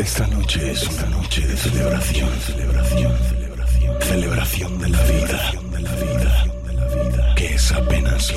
[0.00, 7.34] Esta noche es una noche de celebración, celebración, celebración, celebración de la vida, de la
[7.34, 8.32] que es apenas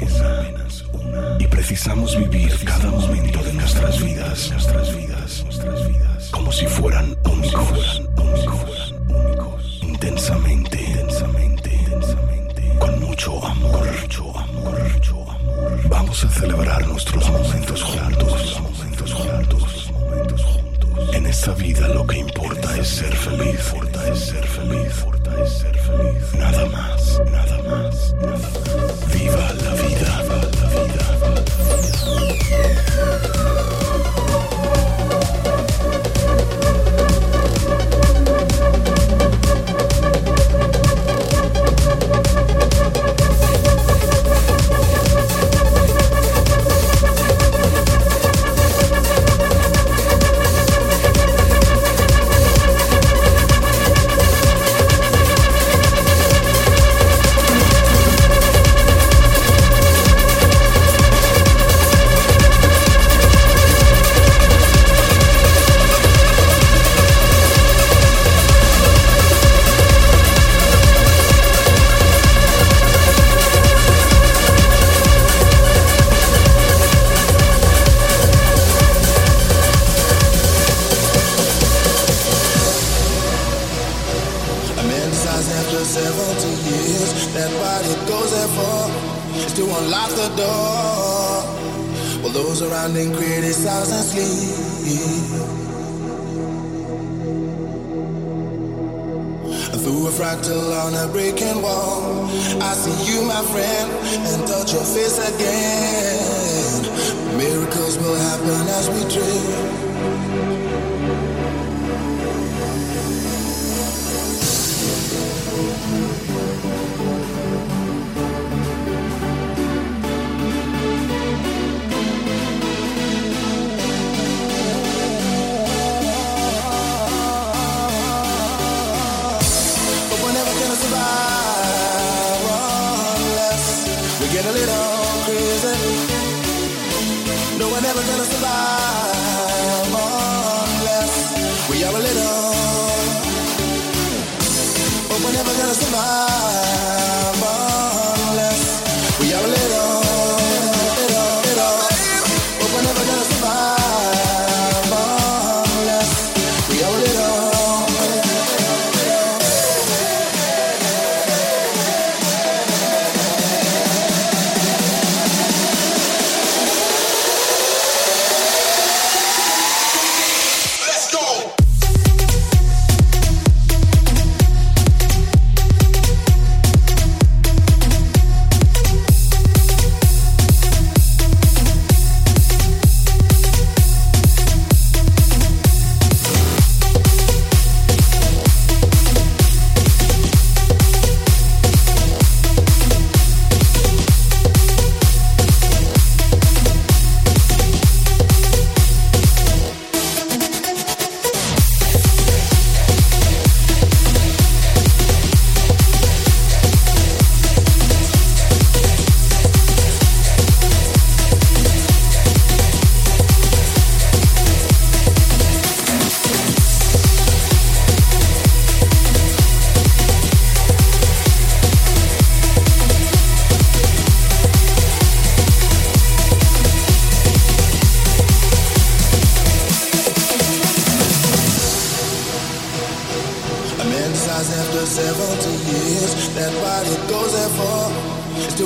[0.00, 6.66] una, y precisamos vivir cada momento de nuestras vidas, nuestras vidas, nuestras vidas, como si
[6.66, 15.88] fueran únicos, únicos, únicos, intensamente, intensamente, intensamente, con mucho amor, mucho amor, mucho amor.
[15.88, 19.85] Vamos a celebrar nuestros momentos juntos, momentos juntos,
[20.16, 21.14] momentos juntos.
[21.14, 25.50] En esta vida lo que importa es ser feliz, importa es ser feliz, importa es
[25.50, 26.34] ser feliz.
[26.38, 29.12] Nada más, nada más, nada más.
[29.12, 30.55] Viva la vida, la vida.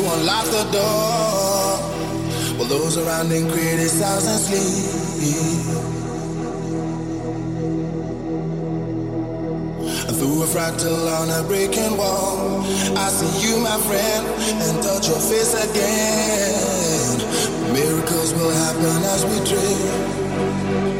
[0.00, 1.78] To unlock the door.
[2.56, 5.80] While those around him criticize and sleep.
[10.08, 12.62] And through a fractal on a breaking wall,
[12.96, 14.26] I see you, my friend,
[14.64, 17.18] and touch your face again.
[17.72, 20.99] Miracles will happen as we dream.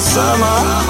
[0.00, 0.89] summer.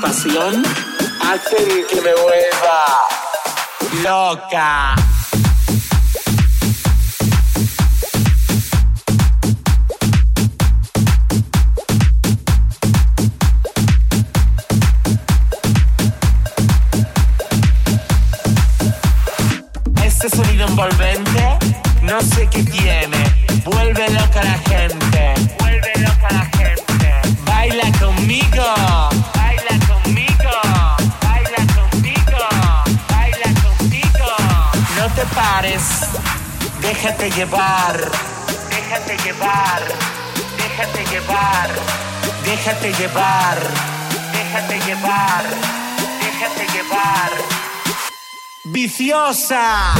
[0.00, 0.62] Pasión
[1.20, 3.08] hacen que me vuelva
[4.02, 4.94] loca.
[20.04, 21.58] Este sonido envolvente,
[22.02, 23.05] no sé qué tiene,
[35.56, 37.96] Déjate llevar,
[38.68, 39.80] déjate llevar,
[40.58, 41.70] déjate llevar,
[42.44, 43.58] déjate llevar,
[44.34, 45.44] déjate llevar,
[46.20, 47.30] déjate llevar.
[48.64, 49.94] Viciosa.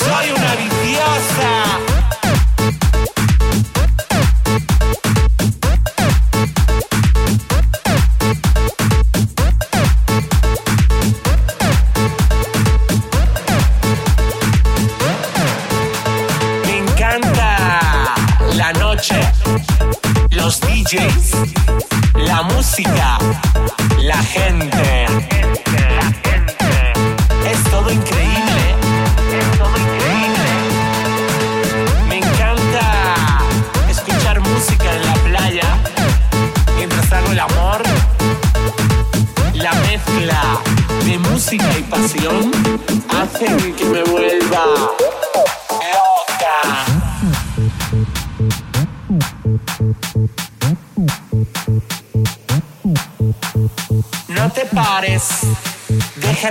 [0.00, 1.57] Soy una viciosa.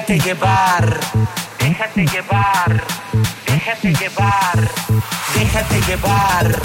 [0.07, 0.99] Déjate llevar,
[1.59, 2.83] déjate llevar,
[3.45, 4.69] déjate llevar,
[5.35, 6.61] déjate llevar,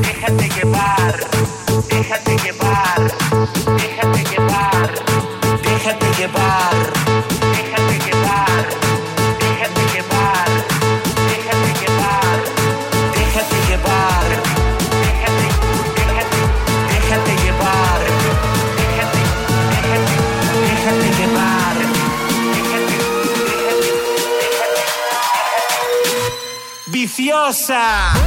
[0.00, 1.14] déjate llevar,
[1.90, 3.12] déjate llevar,
[3.76, 4.90] déjate llevar,
[5.62, 6.87] déjate llevar.
[27.48, 28.17] Força!